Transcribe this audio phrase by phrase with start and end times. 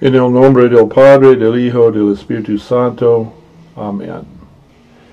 [0.00, 3.32] En el nombre del Padre, del Hijo, del Espíritu Santo.
[3.76, 4.22] Amén.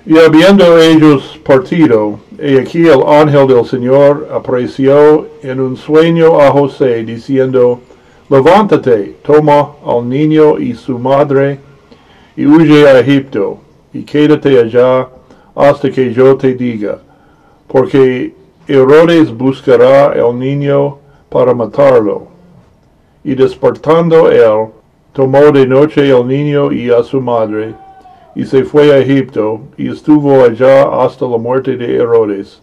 [0.05, 6.49] Y habiendo ellos partido, he aquí el ángel del Señor apareció en un sueño a
[6.49, 7.79] José, diciendo,
[8.27, 11.59] Levántate, toma al niño y su madre,
[12.35, 13.59] y huye a Egipto,
[13.93, 15.07] y quédate allá
[15.53, 16.97] hasta que yo te diga,
[17.67, 18.33] porque
[18.67, 20.97] Herodes buscará el niño
[21.29, 22.30] para matarlo.
[23.23, 24.69] Y despertando él,
[25.13, 27.75] tomó de noche el niño y a su madre,
[28.35, 32.61] y se fue a Egipto, y estuvo allá hasta la muerte de Herodes,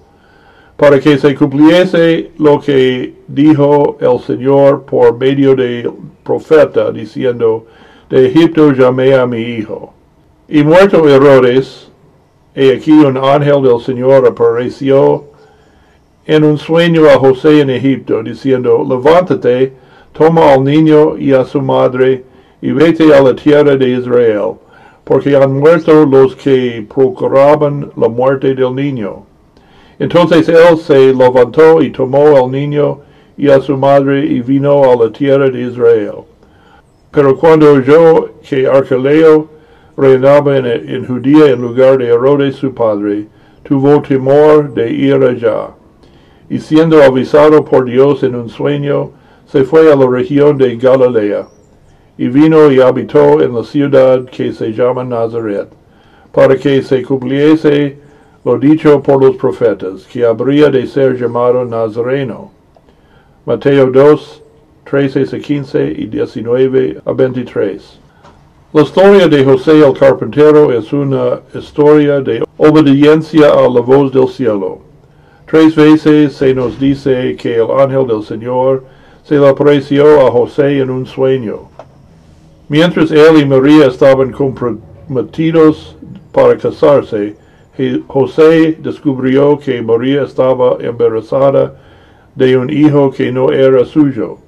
[0.77, 5.91] para que se cumpliese lo que dijo el Señor por medio del
[6.23, 7.67] profeta, diciendo,
[8.09, 9.93] de Egipto llamé a mi hijo.
[10.48, 11.91] Y muerto Herodes,
[12.55, 15.25] he aquí un ángel del Señor apareció
[16.25, 19.73] en un sueño a José en Egipto, diciendo, levántate,
[20.19, 22.25] toma al niño y a su madre,
[22.61, 24.55] y vete a la tierra de Israel,
[25.05, 29.23] porque han muerto los que procuraban la muerte del niño.
[30.01, 32.98] Entonces él se levantó y tomó al niño
[33.37, 36.25] y a su madre y vino a la tierra de Israel.
[37.12, 39.47] Pero cuando oyó que Arqueleo
[39.97, 43.27] reinaba en, en Judía en lugar de Herodes su padre,
[43.62, 45.69] tuvo temor de ir allá.
[46.51, 49.12] Y siendo avisado por Dios en un sueño,
[49.51, 51.49] se fue a la región de Galilea
[52.19, 55.69] y vino y habitó en la ciudad que se llama Nazaret,
[56.33, 57.97] para que se cumpliese
[58.45, 62.51] lo dicho por los profetas, que habría de ser llamado Nazareno.
[63.47, 64.43] Mateo 2,
[64.85, 68.01] 13 a 15 y 19 a 23.
[68.75, 74.29] La historia de José el carpintero es una historia de obediencia a la voz del
[74.29, 74.81] cielo.
[75.51, 78.85] Tres veces se nos dice que el ángel del Señor
[79.29, 81.69] se le apareció a José en un sueño.
[82.71, 85.98] Mientras él y María estaban comprometidos
[86.33, 87.37] para casarse,
[88.07, 91.75] José descubrió que María estaba embarazada
[92.35, 94.39] de un hijo que no era suyo.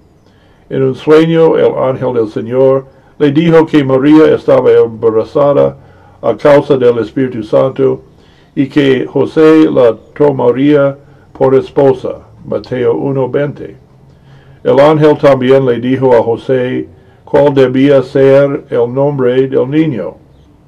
[0.71, 2.87] En un sueño, el ángel del Señor
[3.19, 5.77] le dijo que María estaba embarazada
[6.23, 8.01] a causa del Espíritu Santo
[8.55, 10.97] y que José la tomaría
[11.35, 12.21] por esposa.
[12.47, 13.90] Mateo 1.20.
[14.63, 16.87] El ángel también le dijo a José
[17.25, 20.17] cuál debía ser el nombre del niño.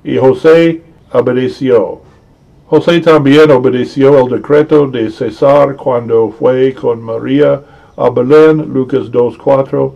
[0.02, 0.80] Y José
[1.12, 2.00] obedeció.
[2.68, 7.60] José también obedeció el decreto de César cuando fue con María
[7.96, 9.92] a Belén, Lucas 2.4.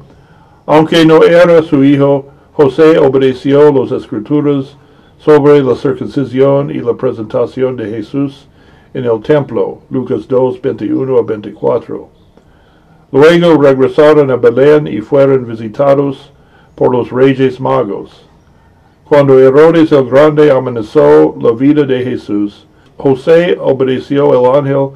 [0.67, 4.77] Aunque no era su hijo, José obedeció las escrituras
[5.19, 8.47] sobre la circuncisión y la presentación de Jesús
[8.93, 12.16] en el templo, Lucas 2, 21 a 24.
[13.13, 16.33] Luego regresaron a Belén y fueron visitados
[16.75, 18.27] por los reyes magos.
[19.09, 22.67] Cuando Herodes el Grande amenazó la vida de Jesús,
[22.97, 24.89] José obedeció al ángel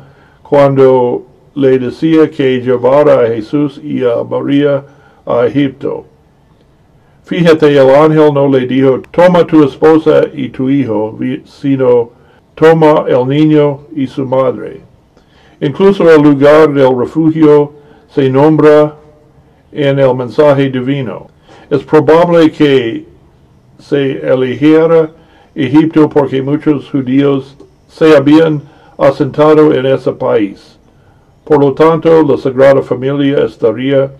[0.42, 1.22] cuando
[1.54, 4.84] le decía que llevara a Jesús y a María
[5.24, 6.04] a Egipto.
[7.22, 12.10] Fíjate, el ángel no le dijo, toma tu esposa y tu hijo, sino
[12.56, 14.80] toma el niño y su madre.
[15.60, 17.79] Incluso el lugar del refugio
[18.14, 18.96] se nombra
[19.72, 21.28] en el mensaje divino.
[21.68, 23.06] Es probable que
[23.78, 25.10] se eligiera
[25.54, 27.56] Egipto porque muchos judíos
[27.88, 28.62] se habían
[28.98, 30.78] asentado en ese país.
[31.44, 34.12] Por lo tanto, la Sagrada Familia estaría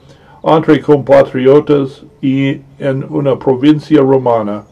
[0.42, 4.64] entre compatriotas y en una provincia romana,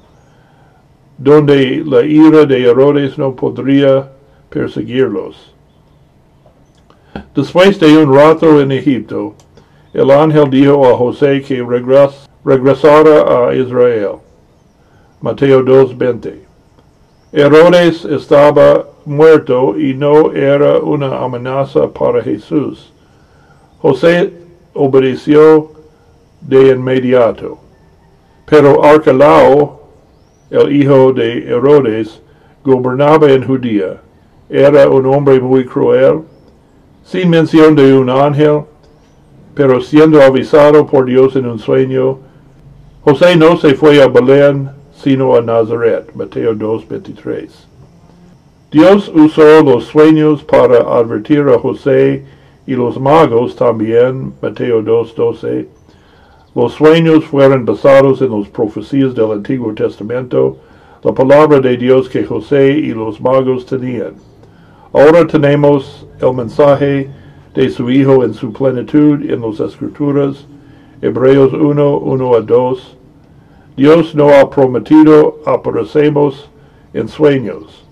[1.18, 4.10] donde la ira de Herodes no podría
[4.48, 5.54] perseguirlos.
[7.38, 9.32] Después de un rato en Egipto,
[9.92, 14.16] el ángel dijo a José que regres, regresara a Israel.
[15.20, 16.34] Mateo 2.20.
[17.30, 22.92] Herodes estaba muerto y no era una amenaza para Jesús.
[23.82, 24.32] José
[24.74, 25.70] obedeció
[26.40, 27.56] de inmediato.
[28.46, 29.80] Pero Arquelao,
[30.50, 32.20] el hijo de Herodes,
[32.64, 34.00] gobernaba en Judía.
[34.50, 36.22] Era un hombre muy cruel,
[37.10, 38.64] sin mención de un ángel,
[39.54, 42.18] pero siendo avisado por Dios en un sueño,
[43.02, 46.10] José no se fue a Belén, sino a Nazaret.
[46.14, 47.48] Mateo 2.23.
[48.70, 52.26] Dios usó los sueños para advertir a José
[52.66, 54.34] y los magos también.
[54.42, 55.66] Mateo 2.12.
[56.54, 60.58] Los sueños fueron basados en las profecías del Antiguo Testamento,
[61.02, 64.12] la palabra de Dios que José y los magos tenían.
[64.92, 67.10] Ahora tenemos el mensaje
[67.54, 70.46] de su Hijo en su plenitud en las Escrituras,
[71.00, 72.96] Hebreos 1, 1 a 2,
[73.76, 76.50] Dios no ha prometido aparecemos
[76.92, 77.84] en sueños.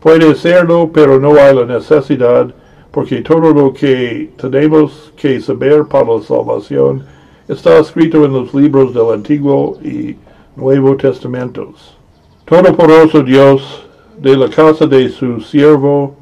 [0.00, 2.52] Puede serlo, pero no hay la necesidad,
[2.90, 7.04] porque todo lo que tenemos que saber para la salvación
[7.46, 10.16] está escrito en los libros del Antiguo y
[10.56, 11.96] Nuevo Testamentos.
[12.44, 13.84] Todopoderoso Dios,
[14.20, 16.17] de la casa de su siervo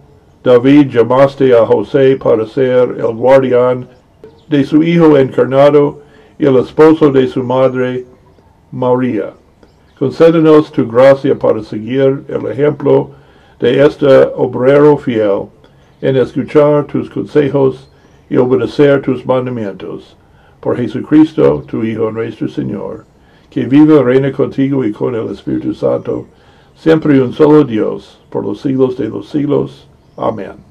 [0.47, 3.89] David llamaste a José para ser el guardián
[4.49, 6.03] de su hijo encarnado
[6.39, 8.07] y el esposo de su madre
[8.71, 9.33] María.
[9.99, 13.11] Concédenos tu gracia para seguir el ejemplo
[13.59, 14.07] de este
[14.37, 15.49] obrero fiel
[16.01, 17.91] en escuchar tus consejos
[18.31, 20.17] y obedecer tus mandamientos.
[20.61, 23.05] Por Jesucristo, tu Hijo nuestro Señor,
[23.51, 26.25] que vive y reina contigo y con el Espíritu Santo,
[26.77, 29.89] siempre un solo Dios, por los siglos de los siglos.
[30.19, 30.66] Amen.